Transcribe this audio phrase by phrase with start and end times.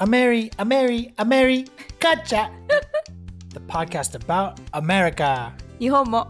[0.00, 1.66] a Mary, a Mary, a Mary,
[2.00, 2.50] gotcha!
[3.52, 5.52] the podcast about America.
[5.78, 6.28] 日本も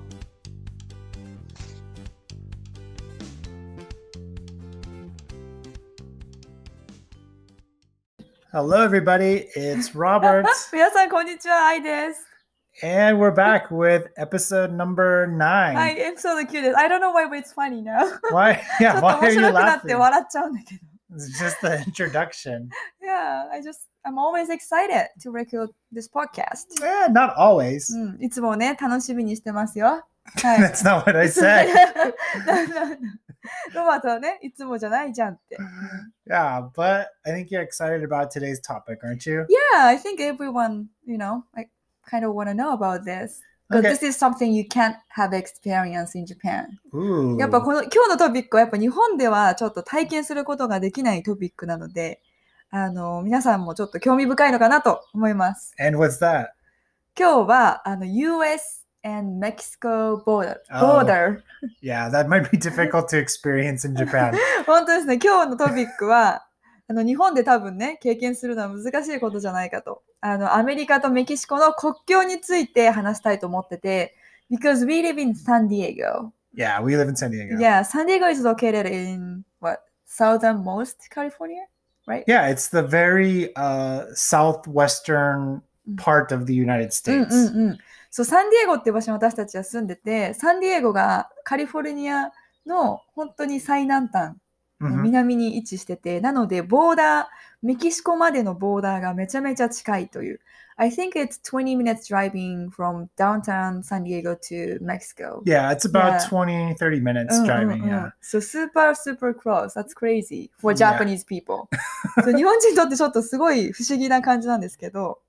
[8.52, 9.48] Hello, everybody.
[9.54, 12.22] It's Robert, 皆さんこんにちは、アイです。
[12.82, 15.74] and we're back with episode number nine.
[15.74, 16.78] はい、エピソード9です。
[16.78, 18.06] I don't know why but it's funny now.
[18.32, 18.56] Why?
[18.78, 19.96] ちょ Yeah, っと why 面 are you 白くなって laughing?
[19.98, 20.80] 笑っちゃうんだけど。
[21.14, 22.68] It's just the introduction.
[23.00, 26.66] Yeah, I just, I'm always excited to record this podcast.
[26.82, 27.92] Eh, not always.
[27.94, 30.04] うん、いつもね、楽しみにしてますよ。
[30.42, 30.58] はい。
[30.58, 31.68] That's not what I said.
[33.74, 35.56] ロバートはね、いつもじゃないじゃんって。
[36.28, 39.46] yeah, but I think you're excited about today's topic, aren't you?
[39.48, 41.68] Yeah, I think everyone, you know, I
[42.04, 43.40] kind of want to know about this.
[43.73, 43.89] Okay.
[43.89, 46.67] this is something you can't have experience in Japan.
[47.39, 52.21] やっぱこの今日のトピックはやっぱ日本ではちょっと体験することができないトピックなので、
[52.69, 55.73] あの皆さんもちょっと興味深いのかなと思います。
[55.79, 56.47] And what's that?
[57.17, 60.57] 今日はあの US and Mexico border.
[60.73, 60.99] Oh.
[60.99, 61.41] border
[61.81, 64.33] Yeah, that might be difficult to experience in Japan.
[64.65, 65.19] 本当ですね。
[65.21, 66.45] 今日のトピックは
[66.87, 70.03] あの日本で多分ね経験するのは難しいことじゃないかと。
[70.21, 74.15] あのアメリカとメキシコの国境について話したいと思ってて、
[74.51, 76.31] because we live in San Diego.
[76.55, 77.57] Yeah, we live in San Diego.
[77.57, 81.63] Yeah, San Diego is located in what southernmost California,
[82.05, 82.23] right?
[82.27, 85.97] Yeah, it's the very uh, southwestern Mm.
[85.97, 87.33] part of the United うん States.
[87.35, 87.77] うんうん。
[88.11, 92.29] そう、サンディエゴって場所に私たちは住んでて、サンディエゴがカリフォルニア
[92.67, 94.35] の本当に最南端、Mhm.
[94.89, 97.25] 南に位置してて、なので、ボーダー、
[97.61, 100.39] メキシコまでのボーダーがめちゃめちゃ近いという。
[100.77, 105.43] I think it's 20 minutes driving from downtown San Diego to Mexico.
[105.45, 106.27] Yeah, it's about Yeah.
[106.27, 107.83] 20, 30 minutes driving.
[107.83, 108.11] うん Yeah.
[108.21, 109.73] So super, super close.
[109.75, 110.73] That's crazy for.
[110.73, 111.67] Japanese people.
[112.25, 115.19] 日本人にとってちょっとすごい不思議な感じなんですけど、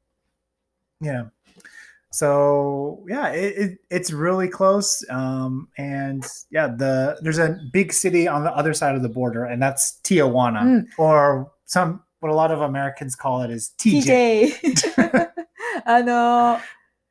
[1.03, 1.31] Yeah.
[2.13, 5.03] So yeah, it, it, it's really close.
[5.11, 9.45] Um, and yeah, the there's a big city on the other side of the border,
[9.45, 10.85] and that's Tijuana, Mm.
[10.99, 14.53] or some what a lot of Americans call it is TJ.
[14.61, 15.29] TJ
[15.87, 16.59] あの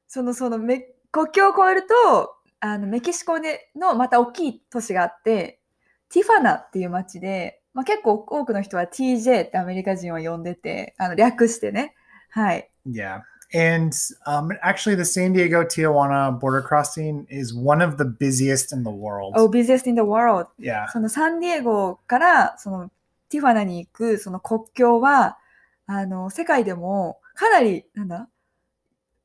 [0.07, 5.59] そのそのメ国境を越えるとあのメキシコでのまた大きい都市があって
[6.09, 11.95] ティファナっていう街で、まあ、結構多くの人は TJ ってアメリカ人は呼んでてあの略してね
[12.29, 13.21] はい Yeah.
[13.54, 13.92] And
[14.26, 18.90] um, actually, the San Diego Tijuana border crossing is one of the busiest in the
[18.90, 19.34] world.
[19.36, 20.88] Oh busiest in the world Yeah.
[20.90, 22.90] そのサンディエゴからその
[23.28, 25.38] ティファナに行くその国境は
[25.86, 28.28] あの世界でもかなりなんだ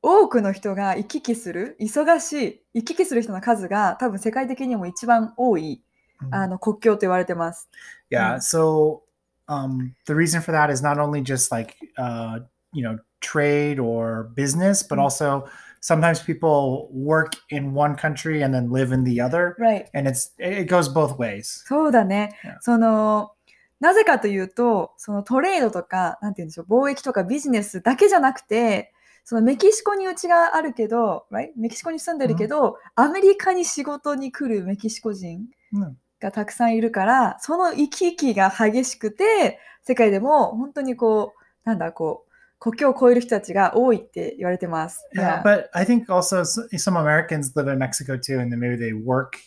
[0.02, 5.82] 多くの人が行き来する忙しい行き来する人の数が多分世界的にも一番多い
[6.22, 6.28] Mhm.
[6.36, 7.68] あの国境と言われてます。
[8.10, 8.34] Yeah.
[8.34, 8.40] Mm.
[8.40, 9.02] So
[9.48, 12.40] um, the reason for that is not only just like uh,
[12.72, 15.03] you know trade or business, but Mm.
[15.03, 15.45] also
[15.81, 19.85] sometimes people work in one country and then live in the other, Right.
[19.93, 21.63] and it's it goes both ways.
[21.67, 22.35] そうだね。
[22.43, 22.57] Yeah.
[22.61, 23.31] その
[23.79, 28.91] なぜかというとそのトレードとかなんて言うんでしょう貿易とかビジネスだけじゃなくて
[29.23, 31.49] そのメキシコにうちがあるけど、right?
[31.57, 35.93] メキシコに住んでるけど、アメリカに仕事に来るメキシコ人 Mm.
[36.21, 42.26] がたくさんいるからその行き来が激しくて世界でも本当にこうなんだこう
[42.58, 45.04] 国境を越える人たちが多いって言われてます。
[45.16, 48.76] Yeah, but I think also s- some Americans live in Mexico too, and then maybe
[48.76, 49.38] they work,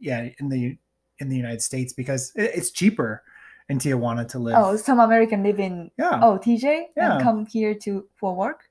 [0.00, 0.78] yeah, in the
[1.20, 3.22] in the United States because it, it's cheaper
[3.68, 4.56] in Tijuana to live.
[4.56, 7.16] Oh, some American live in yeah, oh TJ Yeah.
[7.16, 8.64] and come here to for work.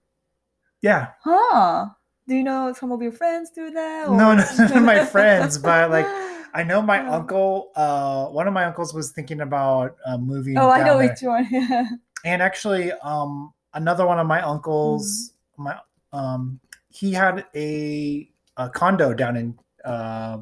[0.81, 1.09] yeah.
[1.24, 1.88] Huh?
[2.28, 4.08] Do you know some of your friends do that?
[4.09, 6.08] No, or- no, none of my friends, but like
[6.56, 7.14] I know my Oh.
[7.14, 7.72] uncle.
[7.76, 10.58] Uh, one of my uncles was thinking about uh, moving.
[10.58, 11.09] Oh, I down know there.
[11.09, 12.00] which one.
[12.26, 15.64] And actually, um, another one of my uncles, Mm.
[15.66, 15.76] my
[16.12, 16.59] um,
[16.90, 19.56] he had a, a condo down in
[19.86, 20.38] uh,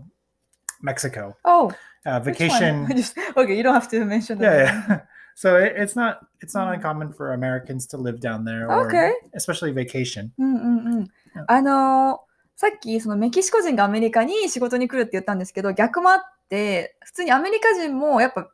[0.81, 1.35] Mexico.
[1.45, 1.71] oh,
[2.03, 2.49] Uh, which one?
[2.49, 2.87] vacation.
[2.97, 4.83] Just, okay, you don't have to mention yeah, them.
[4.89, 4.99] yeah.
[5.35, 6.75] so it, it's not it's not Mm.
[6.75, 9.13] uncommon for Americans to live down there, or Okay.
[9.35, 10.31] especially vacation.
[10.39, 11.07] うんうんうんうん。
[11.47, 18.51] あのーさっきそのメキシコ人がアメリカに仕事に来るって言ったんですけど逆もあって普通にアメリカ人もやっぱ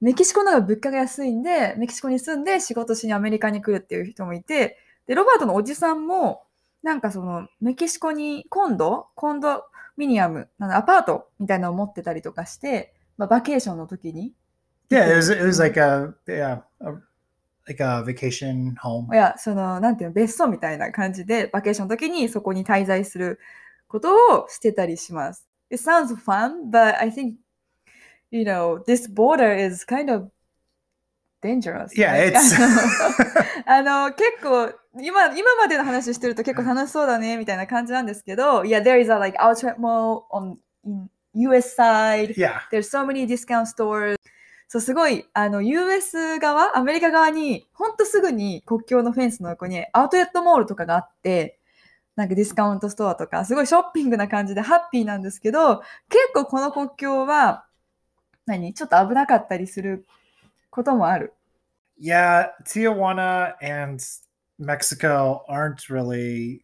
[0.00, 6.42] メキシコの方が物価が安いんでメキシコに住んで仕事しにアメリカに来るっていう人もいてでロバートのおじさんも
[6.82, 9.64] なんかそのメキシコにコンドコンド
[9.96, 14.32] ミニアムなんだアパートみたいなのを持ってたりとかして、まあ、バケーションの時に
[14.90, 15.62] Yeah, it was it was Mm.
[15.62, 17.02] like a yeah a,
[17.66, 19.12] like a vacation home.
[19.12, 23.40] いや、その、なんていうの、別荘みたいな感じで、バケーションの時にそこに滞在する
[23.88, 25.48] ことをしてたりします。
[25.70, 27.34] It sounds fun, but I think,
[28.30, 30.30] you know, this border is kind of
[31.42, 31.96] dangerous.
[31.96, 32.54] Yeah, it's
[33.66, 42.34] あの結構、今、今までの話してると結構楽しそうだね、みたいな感じなんですけど、いや、there is a like outlet mall on in US side.
[42.34, 42.60] Yeah.
[42.70, 44.16] There's so many discount stores.
[44.68, 51.60] そう、すごい、あの、US 側、アメリカ側に、ほんとすぐに国境のフェンスの横にアウトレットモールとかがあって、
[52.16, 57.65] なんかディスカウントストアとか、すごいショッピングな感じでハッピーなんですけど、結構この国境は、
[58.45, 60.05] 何ちょっと危なかったりする
[60.69, 61.33] こともある。
[61.99, 64.03] Yeah, Tijuana and
[64.57, 66.63] Mexico aren't really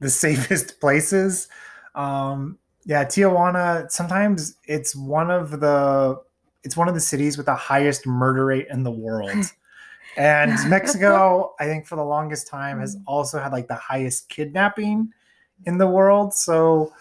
[0.00, 1.48] the safest places.
[1.94, 6.20] Um, yeah, Tijuana sometimes it's one of the
[6.64, 9.46] it's one of the cities with the highest murder rate in the world.
[10.16, 15.10] and Mexico, I think for the longest time has also had like the highest kidnapping
[15.66, 16.34] in the world.
[16.34, 16.92] So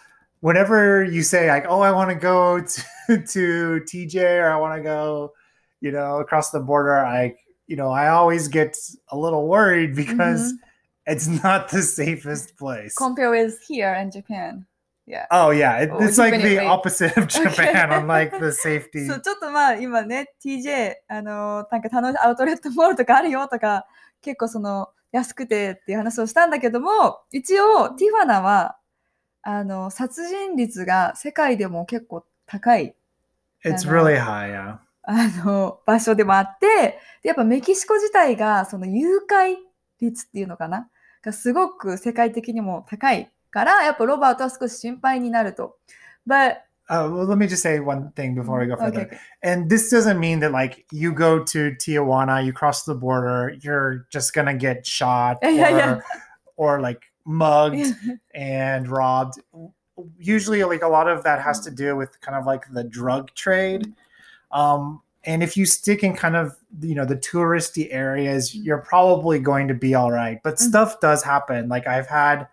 [0.44, 2.82] whenever you say like, "Oh, I want to go to,
[3.34, 5.34] to TJ or I want to go,
[5.82, 7.36] you know, across the border," I
[7.68, 8.76] you know, I always get
[9.10, 10.54] a little worried because
[11.06, 12.96] it's not the safest place.
[12.96, 14.66] compare with here in Japan.
[15.06, 15.26] Yeah.
[15.32, 16.68] Oh yeah, it, Oh, it's like the definitely.
[16.68, 17.96] opposite of Japan Okay.
[17.96, 19.08] on like the safety.
[19.08, 23.86] そう、ちょっとまあ今ね、TJ、あのなんか楽しいアウトレットモールとかあるよとか、
[24.22, 28.78] 結構その安くてっていう話をしたんだけども、一応ティファナは、
[29.45, 32.95] あの、殺人率が世界でも結構高い、
[33.65, 34.79] It's really high, yeah.
[35.03, 39.57] あの、場所でもあって、でやっぱメキシコ自体がその誘拐
[40.01, 40.89] 率っていうのかな
[41.23, 45.77] がすごく世界的にも高いから、やっぱロバートは少し心配になると。
[46.27, 46.57] But,
[46.87, 49.07] Uh, well, let me just say one thing before we go further.
[49.07, 49.19] okay, okay.
[49.43, 54.07] And this doesn't mean that like you go to Tijuana, you cross the border, you're
[54.11, 56.01] just gonna get shot or, Yeah, yeah.
[56.57, 57.95] or like mugged
[58.35, 59.41] and robbed.
[60.19, 63.33] Usually, like a lot of that has to do with kind of like the drug
[63.35, 63.95] trade.
[64.51, 69.39] Um, and if you stick in kind of you know the touristy areas, you're probably
[69.39, 70.41] going to be all right.
[70.43, 70.69] But Mhm.
[70.69, 71.69] stuff does happen.
[71.69, 72.47] Like I've had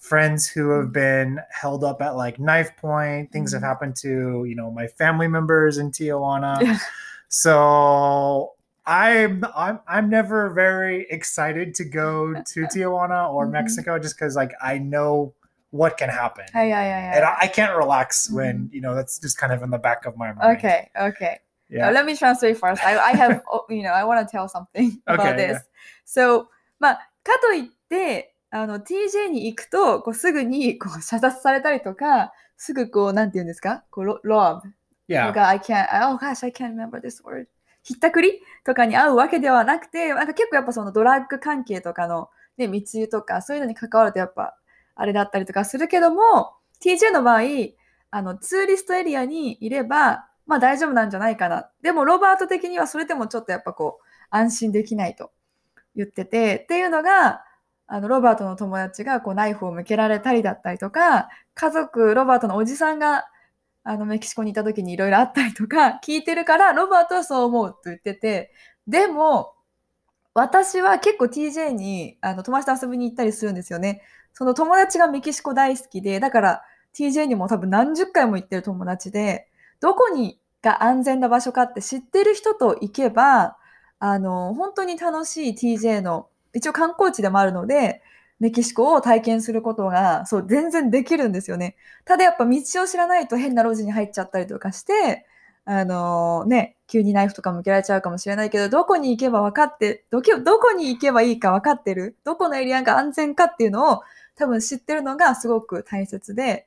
[0.00, 3.32] friends who have been held up at like knife point.
[3.32, 6.78] Things have happened to you know my family members in Tijuana.
[7.30, 8.52] So
[8.87, 13.51] I'm I'm I'm never very excited to go to Tijuana or Mhm.
[13.51, 15.33] Mexico just because like I know
[15.71, 16.45] what can happen.
[16.53, 17.17] はいはいはいはい。
[17.17, 20.05] And I, I can't relax when you know that's just kind of in the back
[20.07, 20.57] of my mind.
[20.59, 21.39] Okay, okay.
[21.69, 21.87] Yeah.
[21.89, 22.85] Uh, let me translate first.
[22.85, 25.61] I, I have, oh, you know, I want to tell something about Okay, this.
[26.05, 26.47] So,
[26.79, 34.69] まあ、かといって、あの、TJ に行くと、こうすぐにこう射殺されたりとか、すぐこう、なんて言うんですかこう、ロロブ
[35.07, 35.27] Yeah.
[35.29, 37.47] とか、I can't, oh gosh, I can't remember this word.
[37.88, 44.58] ひったくりとかに会うわけではなくて、なんか結構やっぱそのドラッグ関係とかの、ね、密輸とか、そういうのに関わるとやっぱ、
[44.94, 46.52] あれだったりとかするけども、
[46.84, 47.42] TJ の場合、
[48.10, 51.70] あの、ツーリストエリアにいれば、まあ大丈夫なんじゃないかな。
[51.80, 55.30] でも、ロバート的にはそれでもちょっとやっぱこう、安心できないと
[55.96, 57.42] 言ってて、っていうのが、
[57.86, 63.24] あの、ロバートの友達がこうナイフを向けられたりだったりとか、家族、ロバートのおじさんが、
[63.88, 68.52] あの、メキシコにいた時にいろいろあったりとか 聞いてるから、ロバートはそう思うと言ってて、
[68.86, 69.54] でも、
[70.34, 74.02] 私は結構 TJ にあの友達と遊びに行ったりするんですよね。
[74.34, 76.62] その友達がメキシコ大好きで、だから
[76.94, 79.48] TJ にも多分何十回も行ってる友達で、
[79.80, 83.56] どこにが安全な場所かって知ってる人と行けば、
[83.98, 88.02] あの、本当に楽しい TJ の、一応観光地でもあるので、
[88.40, 91.76] メキシコを体験することが、そう、全然できるんですよね。
[92.04, 95.26] ただやっぱ道を知らないと変な路地に入っちゃったりとかして、
[95.64, 104.02] あのね、急にナイフとか向けられちゃうかもしれないけど、どこに行けば分かって、どけどこに行けばいいか分かってる、どこのエリアが安全かっていうのを
[104.36, 106.66] 多分知ってるのがすごく大切で、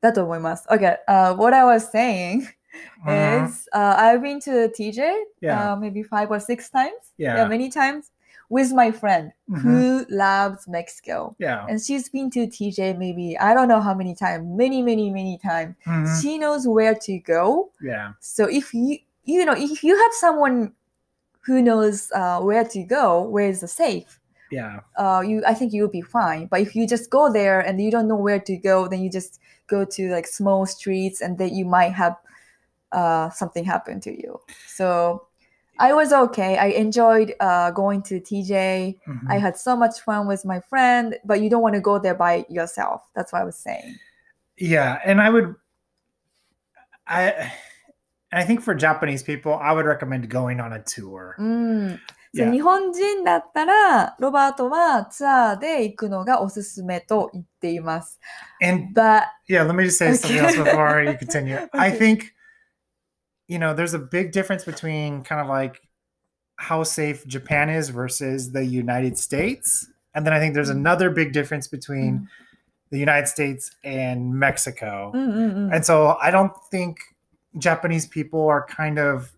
[0.00, 0.66] だと思います。
[0.68, 2.42] Okay,、uh, what I was saying
[3.04, 3.46] Mhm.
[3.48, 5.02] is uh, I've been to TJ
[5.40, 5.74] Yeah.
[5.74, 6.92] uh, maybe five or six times.
[7.18, 7.46] Yeah.
[7.46, 8.10] many times
[8.56, 9.60] with my friend Mhm.
[9.62, 11.34] who loves Mexico.
[11.38, 11.64] Yeah.
[11.68, 15.36] And she's been to TJ maybe, I don't know how many times, many, many, many
[15.50, 15.74] times.
[15.86, 16.20] Mhm.
[16.20, 17.70] She knows where to go.
[17.80, 18.12] Yeah.
[18.20, 20.58] So if you, you know, if you have someone
[21.46, 24.80] who knows uh, where to go, where is the safe, Yeah.
[25.02, 26.42] uh, you, I think you'll be fine.
[26.52, 29.10] But if you just go there and you don't know where to go, then you
[29.20, 32.16] just go to like small streets and then you might have
[33.00, 34.32] uh, something happen to you.
[34.78, 34.84] So
[35.79, 36.57] I was okay.
[36.57, 38.97] I enjoyed uh, going to TJ.
[39.07, 39.29] Mhm.
[39.29, 42.15] I had so much fun with my friend, but you don't want to go there
[42.15, 43.01] by yourself.
[43.13, 43.95] That's what I was saying.
[44.57, 45.53] Yeah, and I would
[47.07, 47.51] I
[48.31, 51.35] I think for Japanese people, I would recommend going on a tour.
[51.37, 51.99] うん。
[52.35, 52.51] そう Yeah.
[52.51, 58.19] 日本人だったら、ロバートはツアーで行くのがおすすめと言っています。
[58.61, 60.71] And But yeah, let me just say something else Okay.
[60.71, 61.55] before you continue.
[61.71, 61.97] I Okay.
[61.97, 62.33] think
[63.52, 65.82] you know, there's a big difference between kind of like
[66.56, 69.86] how safe Japan is versus the United States.
[70.14, 70.76] And then I think there's mm.
[70.76, 72.26] another big difference between mm.
[72.88, 75.12] the United States and Mexico.
[75.14, 75.70] Mm-hmm.
[75.70, 76.96] And so I don't think
[77.58, 79.30] Japanese people are kind of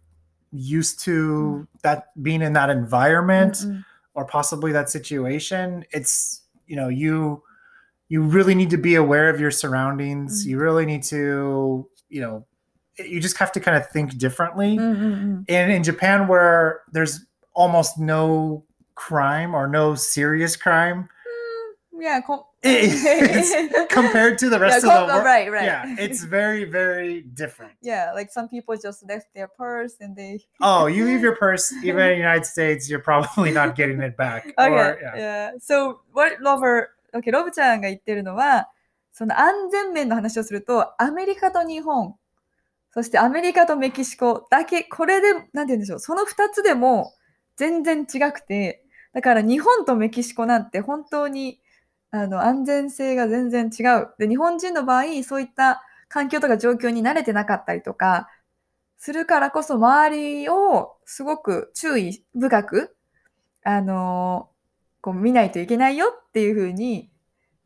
[0.53, 1.81] used to mm.
[1.83, 3.85] that being in that environment Mm-mm.
[4.15, 5.85] or possibly that situation.
[5.91, 7.43] It's, you know, you
[8.09, 10.45] you really need to be aware of your surroundings.
[10.45, 10.51] Mm.
[10.51, 12.47] You really need to, you know,
[12.98, 14.76] you just have to kind of think differently.
[14.78, 15.46] うんうんうん。
[15.48, 18.64] And in Japan where there's almost no
[18.96, 21.08] crime or no serious crime
[22.02, 23.52] Yeah, com- It's
[23.94, 25.26] compared to the rest yeah, of the com- world.
[25.26, 25.64] right, right.
[25.66, 27.74] Yeah, it's very, very different.
[27.82, 30.40] yeah, like some people just left their purse and they.
[30.62, 34.16] Oh, you leave your purse, even in the United States, you're probably not getting it
[34.18, 34.48] back.
[34.58, 35.16] Okay, Or, yeah.
[35.18, 35.52] yeah.
[35.60, 38.70] So what Lover, okay, ロブちゃんが言ってるのは、
[39.12, 42.16] その安全面の話をすると、アメリカと日本、
[42.95, 47.13] そしてアメリカとメキシコだけ、これで、なんて言うんでしょう、その2つでも
[47.57, 51.61] 全然違くて、だから日本とメキシコなんて本当に
[52.13, 54.15] あの安全性が全然違う。
[54.21, 58.29] で、日本人の場合、そういった環境とか状況に慣れてなかったりとか、
[58.97, 62.97] するからこそ周りをすごく注意深く、
[63.65, 64.51] あの
[65.01, 67.11] こう見ないといけないよっていうふうに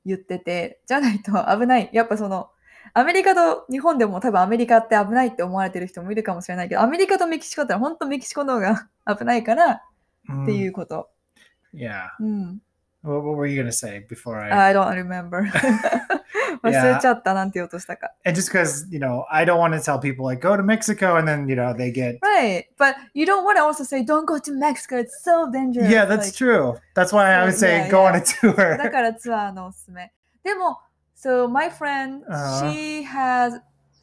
[0.06, 1.90] 言ってて、じゃないと危ない。
[1.92, 2.48] やっぱその、
[2.94, 9.82] アメリカと日本でも多分アメリカって危ないって思われてる人もいるかもしれないけど、アメリカとメキシコって本当メキシコの方が危ないからって
[10.32, 11.08] Mm, いうこと。
[11.74, 12.08] yeah.
[12.20, 12.62] うん。
[13.02, 14.70] What, what were you gonna say before I?
[14.70, 15.50] I don't remember.
[16.62, 18.10] 忘れちゃったなんて言おうとしたか。
[18.24, 21.26] and just because you know, I don't want to tell people like go to Mexico, and
[21.28, 22.18] then you know they get.
[22.20, 22.66] Right.
[22.76, 24.98] But you don't want to also say, don't go to Mexico.
[24.98, 25.88] It's so dangerous.
[25.90, 26.74] Yeah, that's Like, true.
[26.94, 28.18] That's why I would say yeah, go on yeah.
[28.18, 28.76] a tour.
[28.76, 30.12] だからツアーのおすすめ。
[30.42, 30.78] でも、
[31.22, 32.60] so my friend, Uh-huh.
[32.60, 33.50] she has,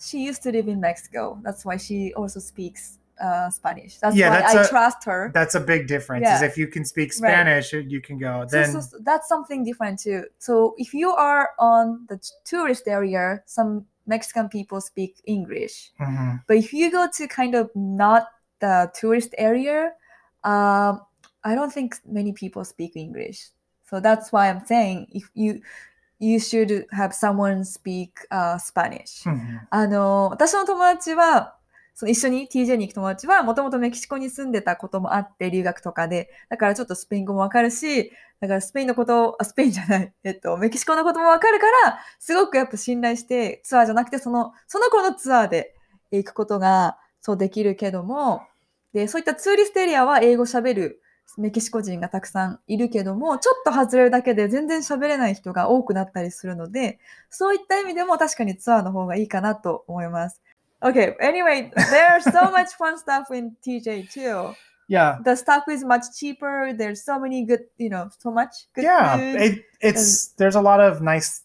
[0.08, 1.24] she used to live in Mexico.
[1.46, 2.84] That's why she also speaks
[3.28, 3.94] uh, Spanish.
[4.04, 5.32] That's Yeah, why that's I a- trust her.
[5.40, 6.28] That's a big difference.
[6.36, 7.22] Is if you can speak Right.
[7.24, 8.34] Spanish, you can go.
[8.56, 10.22] Then so- so that's something different too.
[10.48, 12.18] So if you are on the
[12.52, 13.72] tourist area, some
[14.06, 15.76] Mexican people speak English.
[15.98, 16.44] Mhm.
[16.48, 18.24] But if you go to kind of not
[18.60, 19.80] the tourist area,
[20.44, 20.94] um,
[21.50, 23.40] I don't think many people speak English.
[23.90, 25.62] So that's why I'm saying if you
[26.20, 29.24] you should have someone speak uh, Spanish.
[29.26, 29.68] Mhm.
[29.70, 31.56] あの私の友達は
[31.94, 45.74] その一緒に TJ に行く友達はもともとメキシコに住んでたこともあって留学とかでだからちょっとスペイン語もわかるしだからスペインのことあスペインじゃない、 えっと、メキシコのこともわかるからすごくやっぱ信頼してツアーじゃなくてそのその子のツアーで
[46.12, 48.42] 行くことがそうできるけども
[48.94, 51.02] でそういったツーリストエリアは英語喋る
[51.38, 60.42] メキシコ人がたくさんいるけどもちょっと外れるだけで全然喋れない人が多くなったりするのでそういった意味でも確かにツアーの方がいいかなと思います。
[60.82, 64.54] Okay, anyway, there's so much fun stuff in TJ too.
[64.88, 65.18] Yeah.
[65.24, 66.74] The stuff is much cheaper.
[66.78, 69.18] There's so many good, you know, so much good Yeah.
[69.18, 69.42] food.
[69.42, 71.44] It, it's there's a lot of nice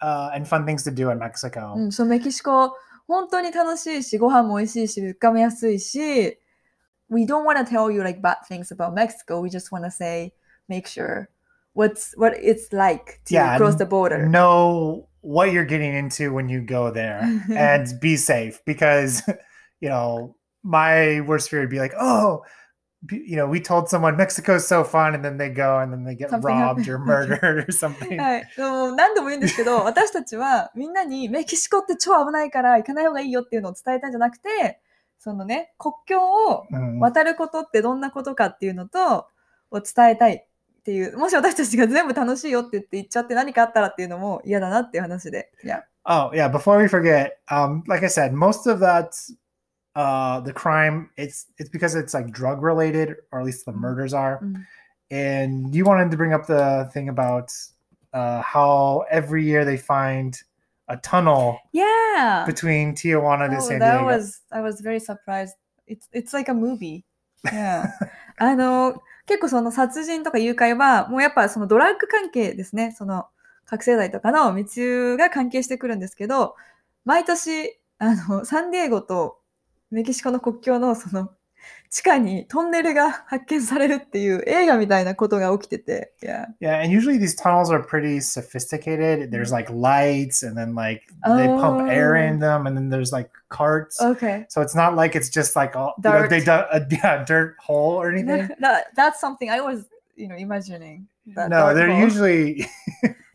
[0.00, 1.74] uh, and fun things to do in Mexico.
[1.76, 2.74] うん、そう、メキシコ、
[3.06, 6.38] 本当に楽しいし、ご飯も美味しいし、物価も安いし、
[7.13, 9.41] We don't want to tell you like bad things about Mexico.
[9.41, 10.33] We just want to say,
[10.67, 11.29] make sure
[11.73, 14.27] what's what it's like to Yeah, cross the border.
[14.27, 17.21] Know what you're getting into when you go there
[17.55, 19.21] and be safe because
[19.81, 22.41] you know my worst fear would be like oh
[23.05, 26.03] b- you know we told someone mexico's so fun and then they go and then
[26.05, 28.47] they get Something robbed happen- or murdered or something はい。
[28.55, 34.79] でも何度も言うんですけど、私たちはみんなにメキシコって超危ないから行かない方がいいよっていうのを伝えたんじゃなくて、
[35.18, 36.98] そのね、国境を Mm.
[36.98, 39.26] 渡ることってどんなことかっていうのと、
[39.70, 45.50] を伝えたいっていう、もし私たちが全部楽しいよって言って言っちゃって何かあったらっていうのも嫌だなっていう話で。
[45.64, 45.84] いや。
[46.06, 49.08] oh yeah before we forget um like i said most of that
[49.96, 53.80] uh the crime it's it's because it's like drug related or at least the Mhm.
[53.80, 54.66] murders are Mm.
[55.10, 57.50] and you wanted to bring up the thing about
[58.12, 60.42] uh how every year they find
[60.86, 62.44] a tunnel Yeah!
[62.46, 65.56] between tijuana to Oh, san that diego was, I was very surprised.
[65.86, 67.04] It's, it's like a movie.
[67.44, 67.86] Yeah.
[68.38, 72.92] あの、結構その殺人とか誘拐は、もうやっぱそのドラッグ関係ですね。
[72.96, 73.26] その
[73.66, 76.56] 覚醒剤とかの密輸が関係してくるんですけど、
[77.04, 79.38] 毎年、あの、サンディエゴと
[79.90, 81.30] メキシコの国境のその
[81.94, 86.12] 地下にトンネルが発見されるっていう映画みたいなことが起きてて。
[86.20, 86.46] Yeah.
[86.60, 89.30] Yeah, and usually these tunnels are pretty sophisticated.
[89.30, 93.30] There's like lights, and then like they pump air in them, and then there's like
[93.48, 94.02] carts.
[94.02, 94.44] Okay.
[94.48, 96.30] So it's not like it's just like all you know, Dirt.
[96.30, 98.48] they dug a yeah, dirt hole or anything.
[98.58, 99.86] that, that's something I was,
[100.16, 101.06] you know, imagining.
[101.36, 102.00] that no, they're hole.
[102.00, 102.66] usually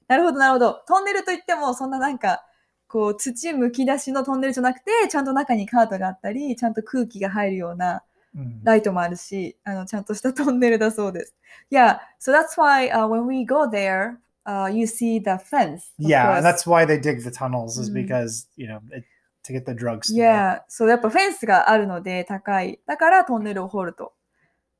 [0.10, 0.84] なるほど、なるほど。
[0.86, 2.44] トンネルといっても、そんななんか、
[2.90, 8.02] こう、土むき出しのトンネルじゃなくて、ちゃんと中にカートがあったり、ちゃんと空気が入るような
[8.37, 8.65] Mm.
[8.65, 11.35] ライトもあるし、あのちゃんとしたトンネルだそうです。
[11.71, 15.93] Yeah, so that's why、uh, when we go there, uh, you see the fence.
[15.99, 16.43] of Yeah, and course.
[16.43, 17.95] that's why they dig the tunnels is Mm.
[18.07, 19.05] because you know it,
[19.45, 20.09] to get the drugs.
[20.09, 20.19] through.
[20.25, 22.81] Yeah, そうやっぱフェンスがあるので高い。
[22.87, 24.13] だからトンネルを掘ると。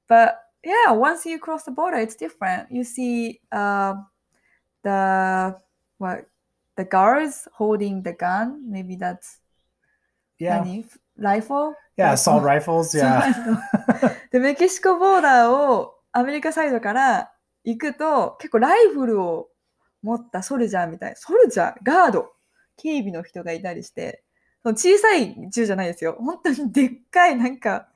[0.09, 2.67] But yeah, once you cross the border, it's different.
[2.71, 3.95] You see uh,
[4.83, 5.57] the
[5.99, 6.27] what
[6.77, 8.69] the guards holding the gun.
[8.69, 9.39] Maybe that's
[10.41, 10.85] yeah, 何
[11.17, 11.75] rifle?
[12.00, 12.14] Yeah.
[12.14, 12.94] Assault rifles.
[13.00, 13.34] Yeah,
[14.32, 17.32] で、メキシコボーダーをアメリカサイドから
[17.64, 19.50] 行くと、結構ライフルを
[20.02, 22.32] 持ったソルジャーみたいな、ソルジャー、ガード、
[22.78, 24.24] 警備の人がいたりして、
[24.64, 26.16] その小さい銃じゃないですよ。
[26.20, 27.88] 本当にでっかいなんか、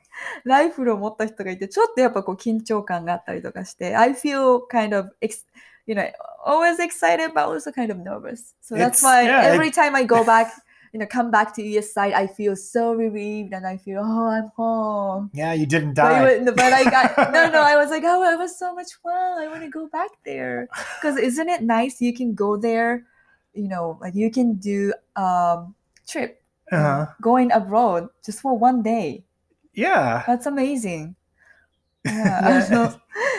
[0.43, 5.45] ライフルを持った人がいて、ちょっとやっぱこう緊張感があったりとかして、I feel kind of, ex-
[5.85, 6.09] you know,
[6.45, 8.55] always excited but also kind of nervous.
[8.61, 10.47] So that's why every time I go back,
[10.92, 14.28] you know, come back to US side, I feel so relieved and I feel, oh,
[14.28, 15.30] I'm home.
[15.34, 15.52] yeah.
[15.52, 16.28] You didn't But, die.
[16.30, 17.60] it was- but I got no, no.
[17.62, 19.38] I was like, oh, it was so much fun.
[19.38, 22.00] I want to go back there because isn't it nice?
[22.00, 23.04] You can go there,
[23.52, 25.74] you know, like you can do um
[26.06, 27.06] trip Uh-huh.
[27.22, 29.24] going abroad just for one day.
[29.72, 30.22] Yeah.
[30.26, 31.16] That's amazing.
[32.04, 32.92] Yeah, あの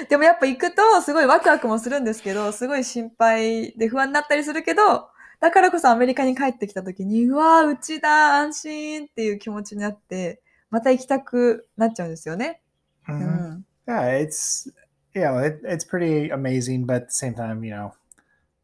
[0.09, 5.09] でもやっぱ行くとすごいワクワクもするんですけど、すごい心配で不安になったりするけど、
[5.44, 12.62] だからこそアメリカに帰ってきた時に、うわー、うちだ、安心っていう気持ちになって、また行きたくなっちゃうんですよね。
[13.08, 13.16] う Mhm.
[13.56, 13.64] ん。
[13.86, 14.72] Yeah, it's
[15.14, 17.92] know it, it's pretty amazing, but at the same time, you know,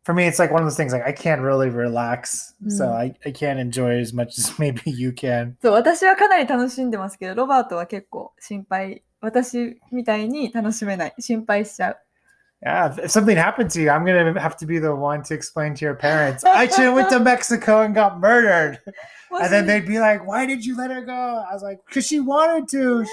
[0.05, 2.93] for me, it's like one of those things like I can't really relax, so Mm.
[2.95, 5.57] I, I can't enjoy as much as maybe you can.
[5.61, 9.05] そう、私はかなり楽しんでますけど、ロバートは結構心配。
[9.21, 11.15] 私みたいに楽しめない。
[11.19, 11.99] 心配しちゃう。
[12.62, 15.76] Yeah, if, if something happened to you, I'm gonna have to be the one to explain
[15.76, 16.44] to your parents.
[16.44, 18.80] I should have went to Mexico and got murdered,
[19.30, 21.84] もし and then they'd be like, "Why did you let her go?" I was like,
[21.92, 23.06] "Cause she wanted to."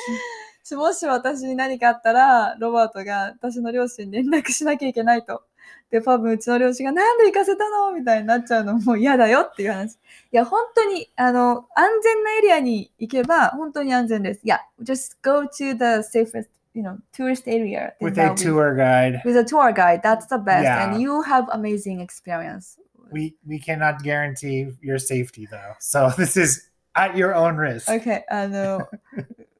[0.65, 0.77] She...
[0.77, 5.43] もし私に何かあったら、ロバートが私の両親に連絡しなきゃいけないと。
[5.91, 9.95] で、多分うちの両親がなんで行かせたのみたいになっちゃうのもう嫌だよっていう話。
[9.95, 9.99] い
[10.31, 14.41] や、本当に、あの、安全なエリアに行けば本当に安全です。
[14.43, 17.94] いや、just go to the safest, you know, tourist area.
[18.00, 19.22] with a be- tour guide.
[19.26, 20.64] With a tour guide, that's the best.
[20.64, 20.94] Yeah.
[20.94, 22.78] And you have amazing experience.
[23.12, 27.90] We we cannot guarantee your safety though, so this is at your own risk.
[27.90, 28.88] OK、あの、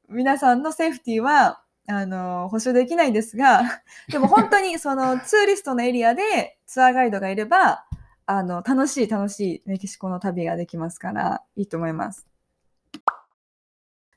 [0.08, 7.84] 皆さんのセーフティーは、あの、保証できないんですが、でも本当にそのツーリストのエリアでツアーガイドがいれば、
[8.26, 12.26] あの、楽しい楽しいメキシコの旅ができますから、いいと思います。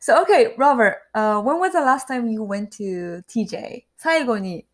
[0.00, 3.84] So, okay, Robert, uh, when was the last time you went to TJ?
[3.96, 4.66] 最後に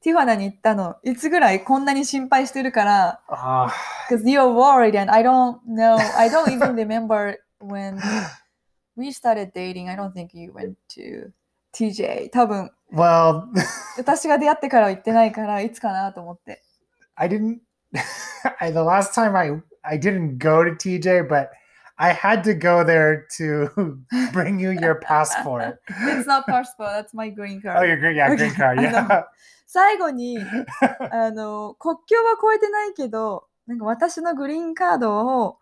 [0.00, 3.70] ティファナに行ったの、いつぐらいこんなに心配してるから、 Ah,
[4.08, 5.98] because you're worried and I don't know.
[6.16, 7.98] I don't even remember when
[8.96, 9.90] we started dating.
[9.90, 11.32] I don't think you went to
[11.74, 12.30] TJ.
[12.30, 13.44] 多分 well,
[13.98, 16.62] 私が出会ってからは行ってないからいつかなと思って。
[17.16, 17.58] I didn't.
[18.60, 21.48] I, the last time I I didn't go to TJ, but
[22.03, 23.69] I had to go there to
[24.33, 25.79] bring you your passport.
[25.87, 27.77] It's not passport, that's my green card.
[27.79, 29.23] Oh, your green, yeah, green card, yeah.
[29.65, 35.57] 最後にあの国境は越えてないけど、なんか私のグリーンカードを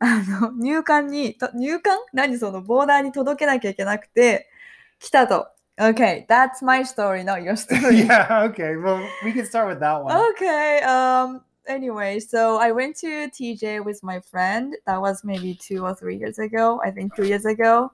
[0.00, 4.50] あの入管に、と入管何そのボーダーに届けなきゃいけなくて、
[4.98, 5.46] 来たと。
[5.78, 8.06] Okay, that's my story, not your story.
[8.06, 8.48] yeah.
[8.50, 8.76] Okay.
[8.76, 10.16] Well, we can start with that one.
[10.32, 10.82] Okay.
[10.82, 11.45] Um.
[11.68, 14.76] Anyway, so I went to TJ with my friend.
[14.86, 16.80] That was maybe two or three years ago.
[16.84, 17.92] I think two years ago.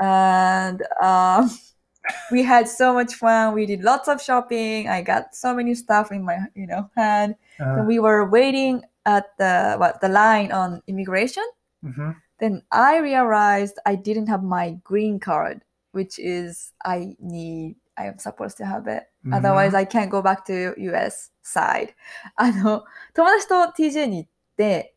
[0.00, 1.50] And um,
[2.30, 3.54] we had so much fun.
[3.54, 4.88] We did lots of shopping.
[4.88, 7.36] I got so many stuff in my, you know, hand.
[7.60, 11.44] Uh, And we were waiting at the what the line on immigration.
[11.84, 12.16] mhm.
[12.40, 17.76] Then I realized I didn't have my green card, which is I need.
[17.96, 19.06] I am supposed to have it.
[19.24, 19.34] Mhm.
[19.34, 21.94] Otherwise, I can't go back to US side.
[22.36, 24.94] あの、友達と TJ に行って、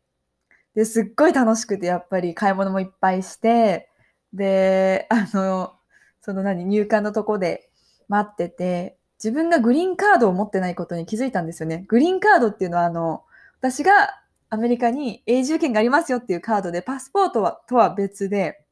[0.74, 3.88] で、すっごい楽しくて、やっぱり買い物もいっぱいして、
[4.32, 5.74] で、 あの、
[6.20, 7.70] その何、入管のとこで
[8.08, 11.84] 待ってて、自分がグリーンカードを持ってないことに気づいたんですよね。
[11.88, 13.24] グリーンカードっていうのは、あの、
[13.60, 18.64] 私がアメリカに永住権がありますよっていうカードで、パスポートはとは別で、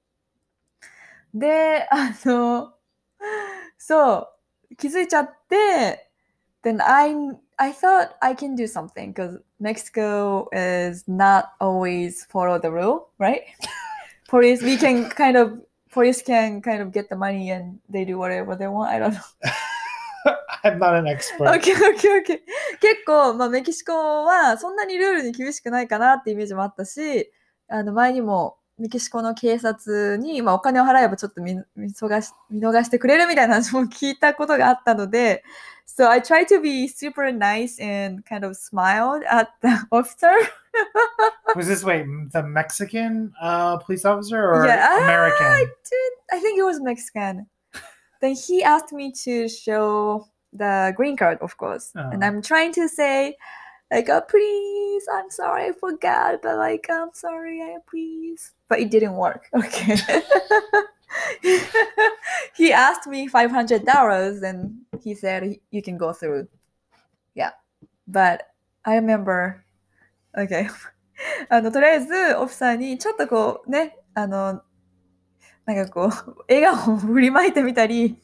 [1.35, 2.76] で、あの、
[3.79, 4.29] そ
[4.71, 6.11] う、気づいちゃって、
[6.63, 7.15] then I
[7.59, 13.43] I thought I can do something because Mexico is not always follow the rule, right?
[14.29, 15.61] police, we can kind of
[15.91, 18.91] police can kind of get the money and they do whatever they want.
[18.91, 20.35] I don't know.
[20.65, 21.47] I'm not an expert.
[21.47, 22.41] OK, OK, OK.
[22.81, 27.31] 結構、まあ、メキシコはそんなにルールに厳しくないかなってイメージもあったし、
[27.69, 35.44] あの前にもメキシコの警察に、まあ、お金を払えばちょっと見見逃し見逃してくれるみたいな話も聞いたことがあったので、
[35.86, 40.32] So I tried to be super nice and kind of smiled at the officer.
[41.56, 45.46] Was this wait the Mexican uh, police officer or Yeah, ah, American?
[45.48, 47.46] I, did, I think it was Mexican.
[48.22, 51.92] Then he asked me to show the green card, of course.
[51.94, 52.28] And Oh.
[52.28, 53.36] I'm trying to say,
[53.92, 58.54] like, oh, please, I'm sorry, I forgot, but like, I'm sorry, I please.
[58.70, 59.48] But it didn't work.
[59.54, 59.98] Okay.
[62.56, 66.48] he asked me $500 and he said, you can go through.
[67.36, 67.52] Yeah.
[68.08, 68.48] But
[68.86, 69.66] I remember,
[70.38, 70.70] okay.
[71.50, 74.64] あの、とりあえず、オフィサーに、ちょっとこう、ね、あの、
[75.66, 78.20] なんかこう、笑顔を振りまいてみたり、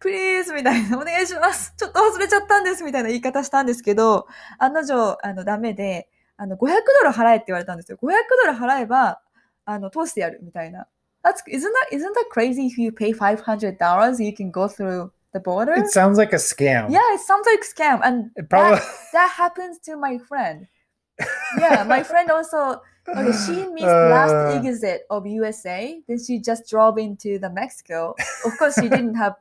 [0.00, 1.74] please みたいな、お願いします。
[1.76, 4.26] ちょっと忘れちゃったんですみたいな言い方したんですけど、
[4.58, 6.58] 案の定、あの、ダメで、あの、500
[7.02, 7.98] ドル払えって言われたんですよ。
[8.02, 8.12] 500
[8.44, 9.20] ドル払えば、
[9.64, 10.86] あの、通してやるみたいな。
[11.24, 15.74] That's, isn't that, isn't that crazy if you pay $500 you can go through the border?
[15.74, 16.90] It sounds like a scam.
[16.90, 18.00] yeah, it sounds like scam.
[18.02, 18.80] And probably.
[19.12, 20.66] that happens to my friend.
[21.58, 22.82] Yeah, my friend also.
[23.08, 24.10] Okay, she missed Uh.
[24.10, 26.00] last exit of USA.
[26.08, 28.14] Then she just drove into the Mexico.
[28.44, 29.34] Of course, she didn't have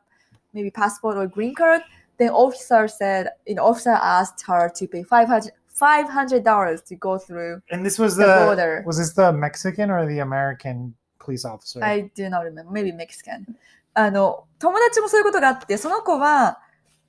[0.54, 1.82] maybe passport or green card.
[2.18, 7.62] Then officer said, you know, officer asked her to pay 500 dollars to go through.
[7.72, 8.84] And this was the the, border.
[8.86, 11.84] was this the Mexican or the American police officer?
[11.84, 12.72] I do not remember.
[12.72, 13.46] Maybe Mexican.
[13.94, 16.60] あの、友達もそういうことがあって、その子は、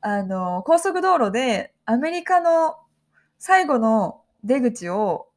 [0.01, 2.77] あの、高速道路でアメリカの
[3.39, 5.29] 最後の出口を、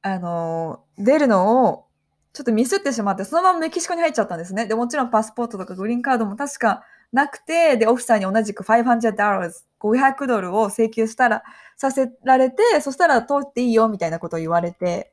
[0.00, 1.86] あの、出るのを
[2.32, 4.66] ちょっとミスってしまって、そのままメキシコに入っちゃったんですね。
[4.66, 8.84] で、もちろんパスポートとかグリーンカードも確かなくて、で、オフィサーに同じく500
[9.16, 11.42] ドル、500ドルを請求したら、
[11.76, 15.12] させられて、そしたら通っていいよみたいなことを言われて、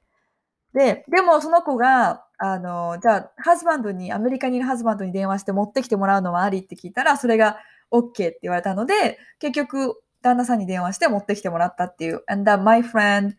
[0.73, 7.59] で、でもその子が、あの、じゃあ、ハズバンドに、アメリカにいるハズバンドに電話して持ってきてもらうのはありって聞いたら、それが
[7.91, 12.23] OK って言われたので、結局、旦那さんに電話して持ってきてもらったっていう。
[12.27, 13.35] And then my friend,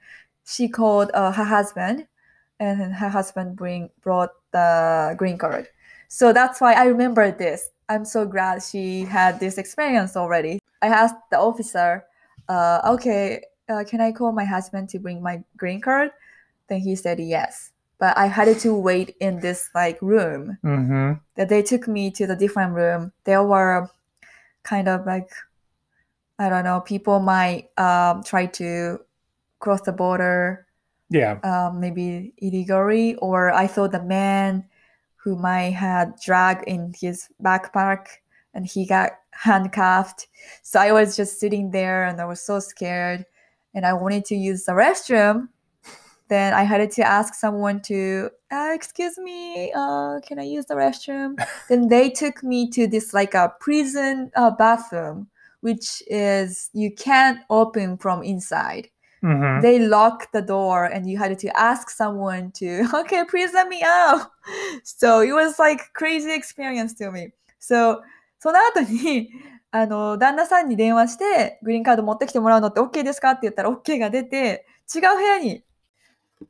[0.47, 2.07] she called、uh, her husband,
[2.61, 5.67] and her husband bring, brought the green card.
[6.09, 7.74] So that's why I remember this.
[7.89, 10.61] I'm so glad she had this experience already.
[10.83, 12.05] I asked the officer,
[12.49, 16.11] uh, okay, uh, can I call my husband to bring my green card?
[16.69, 17.71] Then he said yes.
[17.99, 20.59] But I had to wait in this like room.
[20.65, 21.13] mm-hmm.
[21.37, 23.13] That they took me to the different room.
[23.25, 23.89] There were
[24.63, 25.31] kind of like
[26.39, 28.99] I don't know, people might um, try to
[29.61, 30.67] cross the border
[31.11, 31.39] Yeah.
[31.45, 34.65] um, maybe illegally, or I saw the man
[35.25, 38.09] who might had drug in his backpack
[38.53, 40.29] and he got handcuffed.
[40.63, 43.25] So I was just sitting there and I was so scared
[43.75, 45.49] and I wanted to use the restroom.
[46.29, 50.75] Then I had to ask someone to, uh, excuse me, uh, can I use the
[50.75, 51.43] restroom?
[51.71, 55.29] then they took me to this like a prison uh, bathroom,
[55.61, 58.91] which is you can't open from inside
[59.25, 59.63] Mm-hmm.
[59.63, 63.83] they locked the door and you had to ask someone to okay please let me
[63.83, 64.31] out
[64.83, 68.03] so it was like crazy experience to me so
[68.39, 69.31] その後に
[69.71, 75.65] あの旦那さんに電話してグリーンカード持ってきてもらうのって OK ですかって言ったら OK が出て違う部屋に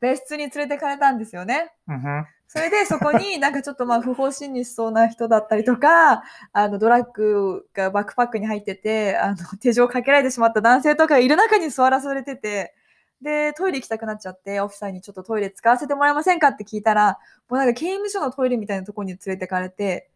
[0.01, 2.25] 別室に連れてかれたんですよね Mm-hmm.
[2.57, 12.73] それでそこに なんかちょっとまあ不法侵入しそうな人だったりとか、あのドラッグがバックパックに入ってて、あの手錠かけられてしまった男性とかがいる中に座らされてて、
[13.21, 20.09] で、トイレ行きたくなっちゃって、オフィサーにちょっとトイレ使わせてもらえませんかって聞いたら、もうなんか刑務所のトイレみたいなとこに連れてかれて、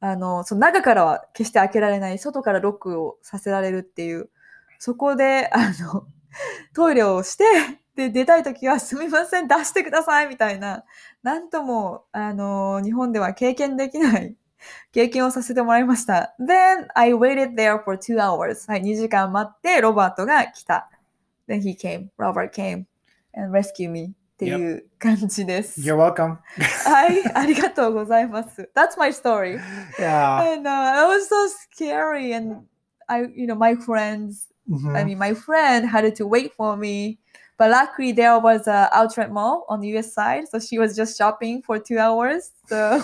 [0.00, 4.30] あの、その中からは決して開けられない、外からロックをさせられるっていう、
[4.78, 6.06] そこで、あの、
[6.74, 7.44] トイレをして、
[7.94, 10.84] で、出たいときはすみません、出してくださいみたいな、
[11.22, 14.34] なんとも、あの、日本では経験できない
[14.92, 16.34] 経験をさせてもらいました。
[16.40, 18.70] Then I waited there for two hours.
[18.70, 20.90] はい、2時間待って、ロバートが来た。
[21.48, 22.84] Then he came, Robert came
[23.34, 25.80] and rescued me っていう感じです。
[25.80, 26.38] You're welcome.
[26.84, 28.70] はい、ありがとうございます。
[28.74, 29.60] That's my story.
[29.98, 30.54] Yeah.
[30.54, 32.66] And uh, I was so scary and
[33.06, 34.96] I, you know, my friends Mhm.
[34.96, 37.18] I mean, my friend had to wait for me.
[37.62, 41.16] But luckily, there was a outlet mall on the US side, so she was just
[41.16, 42.50] shopping for two hours.
[42.68, 43.00] So,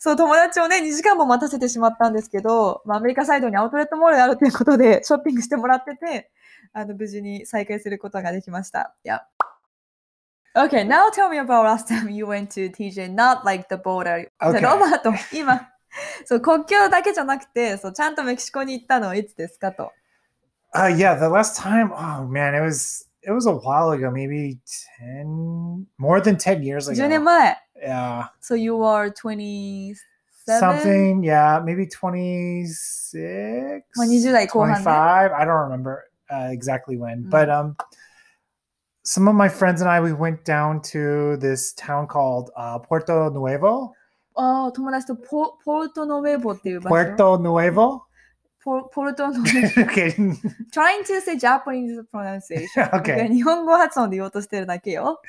[0.00, 6.32] そう、友達をね、2時間も待たせてしまったんですけど、まあ、アメリカサイドにアウトレットモールがあるということで、ショッピングしてもらってて、
[6.72, 8.96] あの、無事に再開することができました。
[9.04, 9.20] Yeah.
[10.56, 14.28] Okay, now tell me about last time you went to TJ, not like the border.
[14.42, 14.62] Okay.
[14.62, 15.68] ロバート、今、
[16.24, 19.92] そう、国境だけじゃなくて、そう、ちゃんとメキシコに行ったのはいつですかと。
[20.74, 24.59] Uh, yeah, the last time, oh man, it was it was a while ago, maybe
[24.99, 26.95] ten, more than ten years ago.
[27.01, 27.57] 10年前。
[27.81, 28.27] Yeah.
[28.39, 29.95] So you are 27?
[30.59, 34.75] Something, yeah, maybe 26, まあ20代後半ね。
[34.83, 35.33] 25.
[35.33, 37.29] I don't remember uh, exactly when, Mm.
[37.29, 37.75] but um,
[39.03, 43.29] some of my friends and I we went down to this town called uh, Puerto
[43.29, 43.93] Nuevo.
[44.35, 46.95] ああ、友達とポポルトノベボっていう場所。
[46.95, 48.01] Puerto Nuevo.
[48.65, 49.67] ポポルトノベ ボ。
[49.89, 50.13] okay.
[50.71, 52.89] trying to say Japanese pronunciation.
[52.93, 53.27] Okay.
[53.27, 55.19] 日本語発音で言おうとしてるだけよ。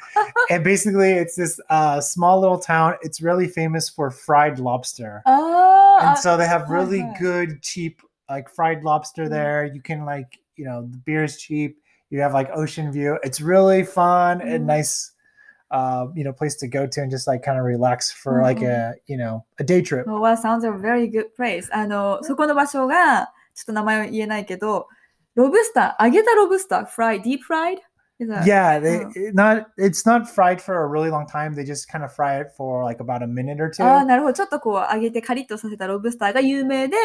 [0.50, 2.94] and basically, it's this uh, small little town.
[3.02, 5.22] It's really famous for fried lobster.
[5.24, 6.08] ああ。
[6.10, 7.14] and so they have hi, really hi.
[7.18, 9.30] good cheap like fried lobster Mm.
[9.30, 11.78] there you can like you know the beer's cheap
[12.10, 14.54] you have like ocean view it's really fun Mm.
[14.56, 15.12] and nice
[15.70, 18.60] uh you know place to go to and just like kind of relax for like
[18.62, 21.68] a you know a day trip Oh, well, sounds a very good place.
[21.72, 24.88] あの、そこの場所が、ちょっと名前は言えないけど、
[25.34, 27.78] ロブスター、揚げたロブスター、fried, deep fried?
[28.18, 29.10] Is that- yeah they Oh.
[29.16, 32.38] it not it's not fried for a really long time they just kind of fry
[32.40, 34.34] it for like about a minute or two ああ、なるほど。
[34.34, 36.96] ちょっとこう揚げてカリッとさせたロブスターが有名で、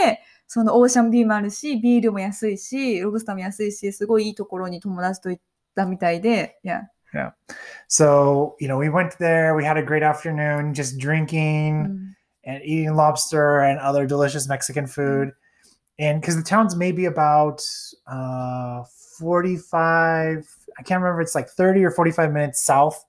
[0.46, 6.68] そのオーシャンビューもあるし、ビールも安いし、ロブスターも安いし、すごいいいところに友達と行ったみたいで、い
[7.15, 7.31] Yeah.
[7.89, 12.15] So, you know, we went there, we had a great afternoon just drinking mm.
[12.45, 15.33] and eating lobster and other delicious Mexican food.
[15.99, 17.63] And because the town's maybe about
[18.07, 18.85] uh,
[19.19, 23.05] 45, I can't remember, it's like 30 or 45 minutes south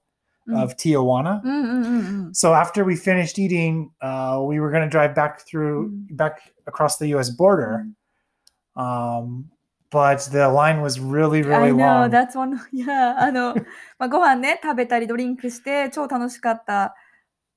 [0.47, 0.61] mm.
[0.61, 1.43] of Tijuana.
[1.43, 2.31] Mm-hmm, mm-hmm.
[2.33, 6.97] So after we finished eating, uh, we were going to drive back through, back across
[6.97, 7.87] the US border.
[8.75, 9.49] Um,
[9.93, 12.09] but the line was really, really I know, long.
[12.09, 12.59] that's one.
[12.73, 13.53] いや、あの、
[13.99, 16.93] まあ、ご飯ね、食べたりドリンクして、超楽しかったっ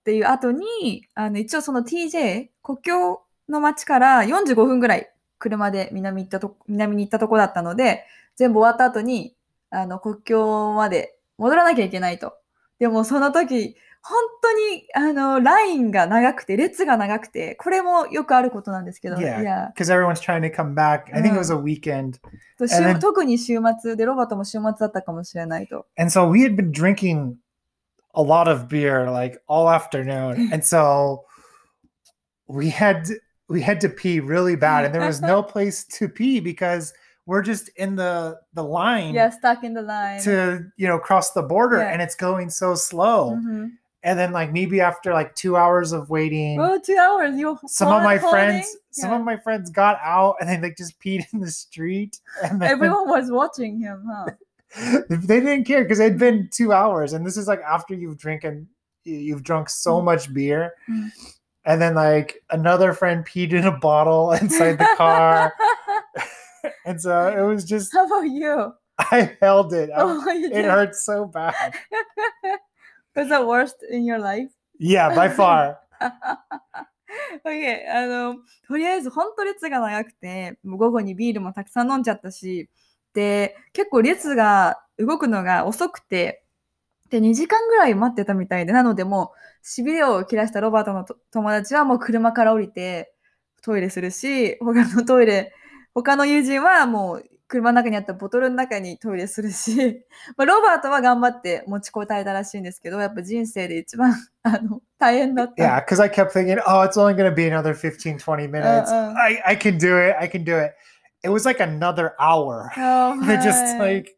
[0.05, 8.05] ていう後に、あの、一応その TJ、国境の町から45分ぐらい車で南行ったと、南に行ったとこだったので、
[8.37, 9.35] 全部終わった後に、
[9.71, 12.35] あの、国境まで戻らなきゃいけないと。
[12.79, 13.77] でもその時、
[14.09, 19.41] 本当に、あの、ラインが長くて、列が長くて、これもよくあることなんですけど、Yeah.
[19.43, 21.13] いや Because everyone's trying to come back.
[21.13, 22.21] I think it was a weekend.
[23.01, 25.87] 特に週末で、ロバートも週末だったかもしれないと。
[25.99, 27.35] and so we had been drinking
[28.15, 31.25] a lot of beer like all afternoon and so
[32.49, 33.03] we had
[33.49, 36.95] we had to pee really bad and there was no place to pee because
[37.27, 40.21] we're just in the the line Yeah, stuck in the line.
[40.23, 41.93] to you know cross the border Yeah.
[41.93, 43.73] and it's going so slow Mhm.
[44.07, 47.37] And then like maybe after like two hours of waiting Oh, two hours.
[47.37, 50.99] You some of my friends some of my friends got out and they like just
[51.03, 54.31] peed in the street and then Everyone was watching him, huh?
[55.11, 58.67] they didn't care because it'd been two hours and this is like after you've drinking
[59.05, 60.05] you've drunk so Mm.
[60.05, 61.11] much beer Mm.
[61.65, 65.53] and then like another friend peed in a bottle inside the car
[66.85, 68.73] and so it was just How about you?
[68.99, 71.75] i held it I Oh, it hurt so bad
[73.17, 74.51] Was the worst in your life?
[74.79, 75.79] yeah by far
[77.45, 78.37] okay, あの、
[78.69, 82.69] とりあえず本当列が長くて、もう午後にビールもたくさん飲んじゃったし、
[83.15, 86.45] で、結構列が動くのが遅くて、
[87.11, 93.13] で、2時間ぐらい待ってたみたいで、なのでもう、しびれを切らしたロバートのと友達はもう車から降りて
[93.63, 95.53] トイレするし、他のトイレ、
[95.95, 100.03] 他の友人はもう車の中にあったボトルの中にトイレするし、
[100.37, 105.63] まあ、ロバートは頑張って持ちこたえたらしいんですけど、やっぱ人生で一番あの大変だった。
[105.63, 109.15] yeah because i kept thinking oh it's only going to be another 15 20 minutes uh.
[109.17, 110.73] I, I can do it i can do it
[111.23, 114.17] it was like another hour あー they're just はい like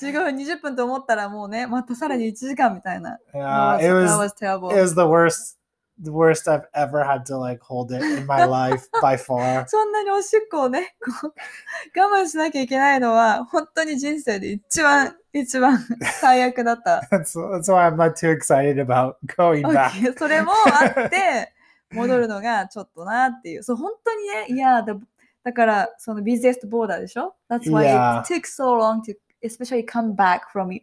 [0.00, 3.18] 15分、20分と思ったらもうね、またさらに1時間みたいな。
[3.34, 4.70] yeah it was, was that was terrible.
[4.70, 5.57] it was the worst
[6.00, 9.66] the worst I've ever had to like hold it in my life by far.
[9.66, 15.78] そんなにおしっこをね、こう我慢しなきゃいけないのは、本当に人生で一番、一番
[16.20, 17.06] 最悪だった。
[17.10, 19.90] That's that's why I'm not too excited about going back.
[19.90, 21.52] Okay それもあって、
[21.92, 23.62] 戻るのがちょっっとなっていう。
[23.62, 24.96] そう、本当にね、いや、だ
[25.44, 28.22] だから、そのビジネスボーダーでしょ ?That's why Yeah.
[28.22, 30.78] it took so long to especially come back from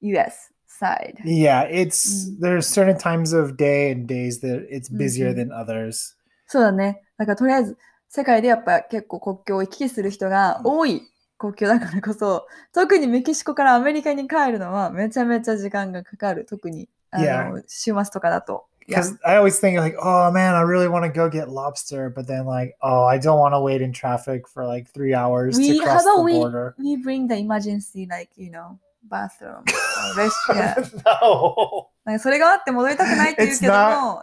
[0.00, 1.14] US side.
[1.24, 2.40] Yeah, it's Mm.
[2.40, 5.50] there's certain times of day and days that it's busier Mhm.
[5.50, 6.14] than others.
[6.46, 7.02] そうだね。
[7.16, 11.02] だからとりあえず、世界でやっぱ結構国境を行き来する人が多い
[11.38, 16.44] 国境だからこそ、特にメキシコからアメリカに帰るのはめちゃめちゃ時間がかかる。
[16.46, 17.24] 特にあの
[17.58, 17.62] Yeah.
[17.66, 18.66] 週末とかだと。
[18.86, 22.44] Because I always think like, oh man, I really want to go get lobster, but then
[22.44, 25.84] like, oh, I don't want to wait in traffic for like three hours We, to
[25.86, 26.74] how cross the about we, border.
[26.78, 28.78] we bring the emergency, like, you know,
[29.10, 29.58] bathroom.
[29.60, 30.74] or rest- yeah.
[31.22, 31.88] no.
[32.04, 33.78] なんかそれがあって戻りたくないって言うけども、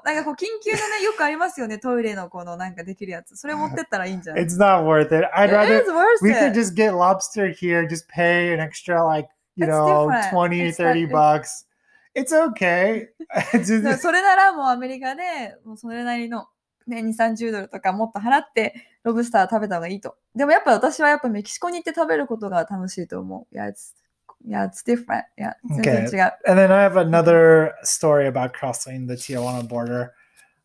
[0.06, 3.36] なんかこう緊急でね、よくありますよね、トイレのこのなんかできるやつ。
[3.36, 5.28] それ持ってったらいいんじゃない It's not worth it.
[5.36, 9.04] I'd It rather is worth we could just get lobster here, just pay an extra
[9.06, 10.30] like, you It's know, different.
[10.32, 11.66] 20, It's 30 not- bucks
[12.14, 13.08] It's okay.
[14.00, 16.48] それならもうアメリカでもうそれなりの、
[16.86, 20.18] ね、2、30ドルとかもっと払ってロブスター食べた方がいいと。
[20.36, 23.56] でもやっぱ私はやっぱメキシコに行って食べることが楽しいと思う。
[23.56, 23.94] いや、it's,
[24.46, 25.26] yeah, it's different.
[25.38, 25.54] Yeah.
[25.70, 26.30] It's okay.
[26.48, 30.14] And then I have another story about crossing the Tijuana border.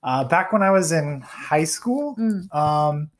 [0.02, 2.54] Uh, back when I was in high school, mm.
[2.54, 3.10] um,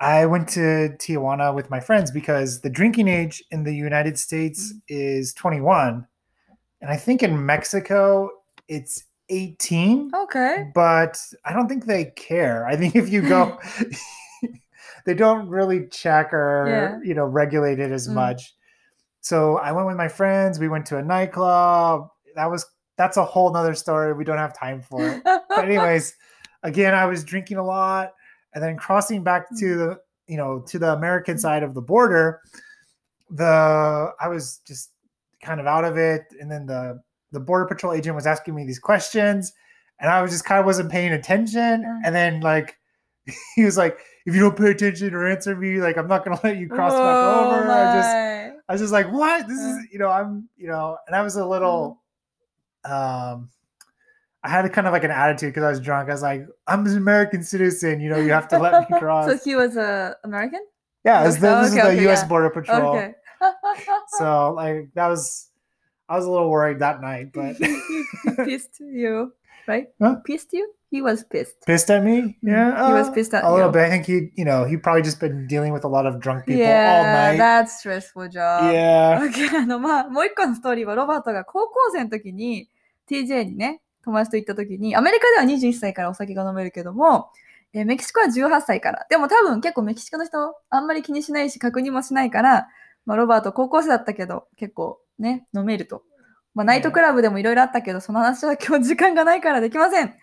[0.00, 4.72] I went to Tijuana with my friends because the drinking age in the United States
[4.72, 4.80] mm.
[4.88, 6.06] is 21.
[6.80, 8.30] And I think in Mexico,
[8.68, 10.10] it's 18.
[10.14, 10.70] Okay.
[10.74, 12.66] But I don't think they care.
[12.66, 13.58] I think if you go,
[15.06, 16.98] they don't really check or, yeah.
[17.06, 18.14] you know, regulate it as mm.
[18.14, 18.54] much.
[19.24, 20.58] So I went with my friends.
[20.58, 22.08] We went to a nightclub.
[22.34, 22.66] That was
[22.98, 24.12] that's a whole nother story.
[24.12, 25.22] We don't have time for it.
[25.24, 26.14] But anyways,
[26.62, 28.12] again, I was drinking a lot,
[28.54, 32.40] and then crossing back to the you know to the American side of the border.
[33.30, 34.90] The I was just
[35.42, 37.00] kind of out of it, and then the
[37.32, 39.54] the border patrol agent was asking me these questions
[40.00, 41.82] and I was just kind of wasn't paying attention.
[41.82, 42.00] Mm.
[42.04, 42.76] And then like
[43.56, 46.40] he was like, if you don't pay attention or answer me, like I'm not gonna
[46.44, 47.70] let you cross back Oh over.
[47.70, 48.43] I just my.
[48.68, 49.46] I was just like, what?
[49.48, 52.00] This is you know, I'm you know, and I was a little
[52.84, 53.50] um
[54.42, 56.08] I had a kind of like an attitude because I was drunk.
[56.08, 59.26] I was like, I'm an American citizen, you know, you have to let me cross.
[59.26, 60.60] so he was a American?
[61.04, 62.28] yeah, it's the, Okay, this okay, is the okay, US yeah.
[62.28, 62.96] Border Patrol.
[62.96, 63.14] Okay.
[64.18, 65.50] So like that was
[66.08, 67.56] I was a little worried that night, but
[68.44, 69.32] pissed you,
[69.66, 69.88] right?
[70.00, 70.16] Huh?
[70.24, 70.70] Pissed you?
[70.94, 71.58] He was pissed.
[71.66, 72.36] pissed at me.
[72.40, 73.72] Yeah, Mm, he was uh, pissed at a little you.
[73.72, 73.82] bit.
[73.82, 76.46] I think he, you know, he probably just been dealing with a lot of drunk
[76.46, 77.38] people all Yeah, night.
[77.38, 78.70] that's stressful job.
[78.72, 82.68] yeah, Okay, あの、まあ、もう一個のストーリーは、ロバートが高校生の時に、
[83.10, 87.30] TJ にね、友達と行った時に、アメリカでは21歳からお酒が飲めるけども、
[87.72, 89.04] えーメキシコは18歳から。
[89.10, 92.68] でも多分結構メキシコの人、あんまり気にしないし、確認もしないから、
[93.04, 96.02] まあ、ロバート高校生だったけど、結構ね、飲めると。
[96.54, 100.14] まあ、ナイトクラブでもいろいろあったけど、その話は今日時間がないからできません。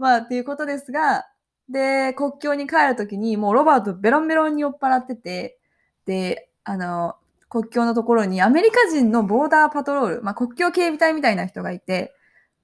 [0.00, 1.26] まあ、っていうことですが、
[1.68, 5.58] で、国境に帰る時に、もうロバートベロンベロンに酔っ払ってて、
[6.06, 7.16] で、あの、
[7.50, 12.14] 国境のところにアメリカ人のボーダーパトロール、まあ、国境警備隊みたいな人がいて、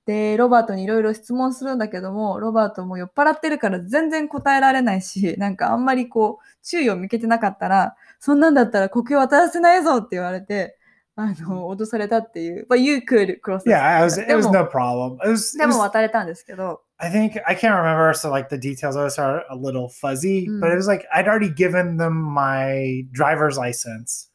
[0.06, 10.78] で、ロバートにいろいろ質問するんだけども、ロバートも酔っ払ってるから全然答えられないし、 なんかあんまりこう、注意を向けてなかったら、そんなんだったら国境渡らせないぞって言われて、
[11.16, 12.66] あの、脅されたっていう。
[12.68, 13.82] But you could cross yeah.
[13.82, 14.20] I was.
[14.20, 15.16] It was no problem.
[15.24, 15.56] It was.
[15.56, 18.13] It でも渡れたんですけど、I think I can't remember.
[18.13, 20.59] So like the details of this are a little fuzzy, Mm.
[20.61, 24.29] but it was like I'd already given them my driver's license,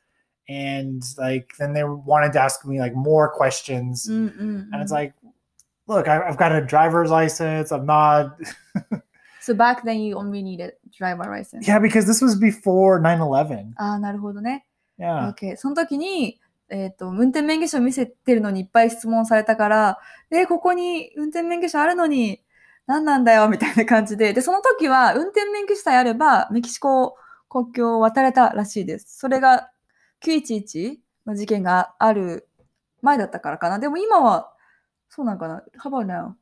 [0.48, 5.14] and like then they wanted to ask me like more questions, うんうんうん、 and it's like,
[5.86, 7.72] look, I, I've got a driver's license.
[7.72, 8.36] I'm not.
[9.40, 11.68] So back then you only needed driver license.
[11.68, 13.74] yeah, because this was before 9/11.
[13.76, 14.66] ああ、なるほどね。
[14.98, 15.32] Yeah.
[15.32, 15.56] OK。
[15.56, 19.98] その時に、えっ、と、運転免許証見せてるのにいっぱい質問されたから、
[20.32, 22.42] えーここに運転免許証あるのに、
[22.87, 24.33] 何なんだよ、みたいな感じで。
[24.33, 27.15] で、その時は、運転免許証さえあれば、メキシコ
[27.49, 29.17] 国境を渡れたらしいです。
[29.19, 29.69] それが
[30.25, 32.47] 911の事件がある
[33.01, 33.79] 前だったからかな。
[33.79, 34.51] でも今は、
[35.09, 36.33] そうなんかな ?How about now?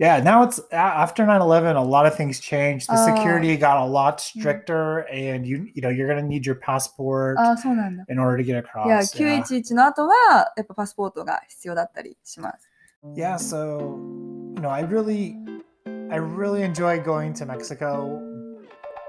[0.00, 2.86] Yeah, now it's after 9/11 a lot of things changed.
[2.92, 3.14] The Oh.
[3.14, 7.38] security got a lot stricter and you you know, you're going to need your passport
[7.38, 8.04] ああ、そうなんだ。
[8.08, 8.86] in order to get across.
[8.88, 8.98] yeah.
[9.44, 12.68] 911の後は、やっぱパスポートが必要だったりします。
[13.14, 13.78] Yeah, so
[14.56, 15.36] you know, I really
[16.14, 18.22] I really enjoy going to Mexico,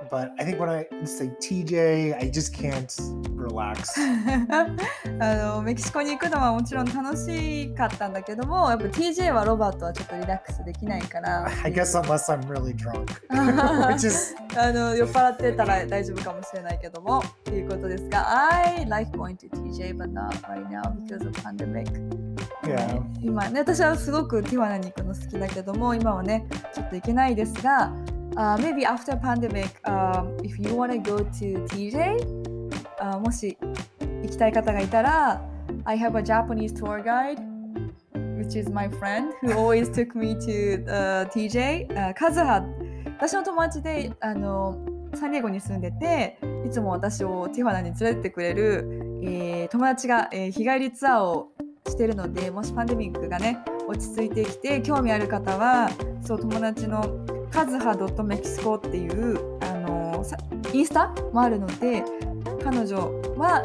[0.09, 2.91] but I think when I say TJ, I just can't
[3.35, 3.93] relax.
[5.19, 11.45] あのメキシコに行くのはもちろん楽しかったんだけども、やっぱ TJ はロバートはちょっとリラックスできないから。
[11.63, 13.05] I guess unless I'm really drunk.
[14.57, 21.85] あの酔っ払ってたら大丈夫かもしれないけども、ということですが、I like going to TJ, but not right now because of pandemic.
[22.63, 23.01] Yeah.
[23.21, 27.91] 今ね、私はすごくティワナに行くの好きだけども、今はね、ちょっと行けないですが、
[28.37, 32.19] uh, maybe after pandemic、um, if you wanna go to TJ、
[32.99, 33.57] uh, もし
[34.23, 35.41] 行きたい方がいたら
[35.85, 37.39] I have a Japanese tour guide
[38.37, 42.63] which is my friend who always took me to、uh, TJ、uh, カズハ
[43.17, 44.77] 私の友達であの
[45.13, 51.51] サンディエゴに住んでていつも私をティファナに連れてってくれる、えー友達が、えー日帰りツアーを
[51.87, 55.89] してるのでもしパンデミックがね落ち着いてきて興味ある方は
[56.21, 57.25] そう友達の
[57.55, 60.25] カズハドットメキシコっていうあの
[60.73, 62.03] インスタもあるので
[62.61, 62.97] 彼女
[63.37, 63.63] は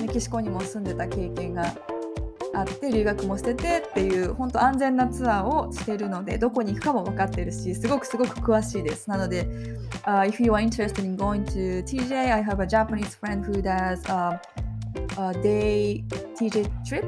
[0.00, 1.74] メキシコにも住んでた経験が
[2.54, 9.10] あって留学もしててっていう本当安全なツアーをしてるのでどこに行くかも分かってるしすごくすごく詳しいです。
[9.10, 9.46] なので、
[10.06, 14.02] uh, If you are interested in going to TJ I have a Japanese friend who does
[14.08, 14.40] a,
[15.18, 16.02] a day
[16.40, 17.04] TJ trip.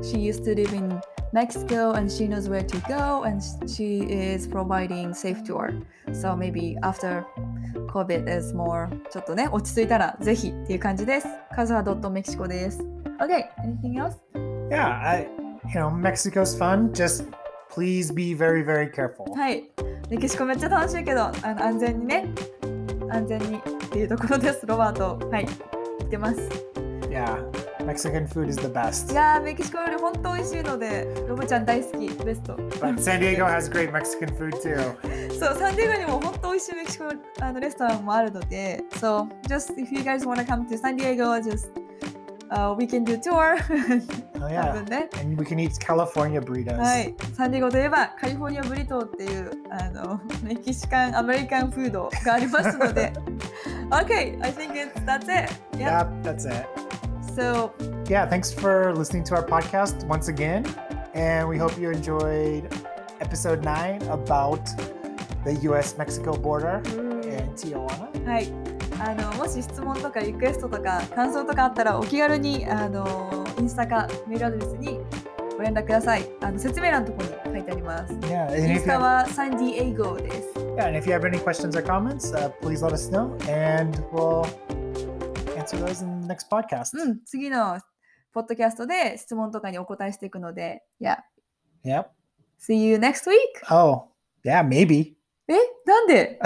[0.00, 1.00] She used to live in
[1.33, 5.73] Mexico and she knows where to go and she is providing safe tour.
[6.13, 7.25] So maybe after
[7.89, 11.27] COVID is more ちょっとね、落ち着いたらぜひっていう感じです。
[11.55, 12.81] カズハ .mexico です。
[13.19, 14.15] Okay, anything else?
[14.69, 15.27] Yeah, I,
[15.73, 16.91] you know, Mexico's fun.
[16.93, 17.25] Just
[17.69, 19.33] please be very, very careful.
[19.35, 19.69] はい。
[20.09, 22.25] メキシコめっちゃ楽しいけど、あの安全にね、
[23.09, 24.65] 安全にっていうところです。
[24.65, 25.27] ロバート。
[25.27, 25.45] はい。
[25.99, 26.49] 言ってます。
[27.09, 27.49] Yeah,
[27.84, 29.12] Mexican food is the い best.
[29.12, 32.54] やー、メキシコより本当美味しいので、ロボちゃん大好き、ベスト。
[32.54, 35.38] But San Diego has great Mexican food too.
[35.38, 37.04] そう、サンディエゴにも本当美味しいメキシコ
[37.40, 41.70] あのレストランもあるので、So, just if you guys want to come to San Diego, just、
[42.50, 43.56] uh, we can do tour.
[44.36, 45.08] Oh 多 yeah, 分ね。
[45.20, 46.76] and we can eat California burritos.
[46.76, 53.12] はい、サンディエゴといえばカリフォルニアブリトーっていうあのメキシカンアメリカンフードがありますので
[53.90, 55.52] OK, I think it's, that's it.
[55.76, 56.04] Yeah.
[56.04, 56.81] Yep, that's it.
[57.34, 57.72] So,
[58.08, 60.66] Yeah, thanks for listening to our podcast once again.
[61.14, 62.68] And we hope you enjoyed
[63.20, 64.64] episode nine about
[65.44, 66.82] the US Mexico border
[67.24, 68.10] in Tijuana.
[68.26, 68.52] はい。
[69.00, 75.00] あのもし質問とかリクエストとか感想とかあったらお気軽にあのインスタかメールアドレスに
[75.56, 76.28] ご連絡ください。
[76.42, 78.12] あの説明欄のところに書いてあります。
[78.14, 80.48] Yeah, and インスタはサンディエゴです。
[80.76, 84.46] yeah, and if you have any questions or comments, uh, please let us know and we'll
[85.78, 86.98] those in the next podcast.
[86.98, 87.80] うん、次の
[88.32, 91.18] ポッドキャストで質問とかにお答えしていくので、Yeah.
[91.84, 92.06] Yep.
[92.60, 93.36] See you next week!
[93.70, 94.04] Oh,
[94.44, 95.14] yeah, maybe.
[95.48, 95.54] え
[95.84, 96.38] なんで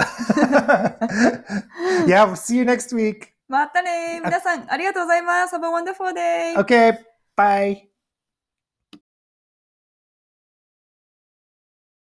[2.07, 3.27] yeah, we'll see you next week.
[3.47, 6.57] またね皆さんありがとうございます !Have a wonderful day!
[6.57, 6.97] Okay,
[7.37, 7.86] bye.